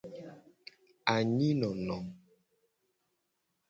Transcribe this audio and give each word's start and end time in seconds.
Anyi 1.13 1.49
nono. 1.59 1.97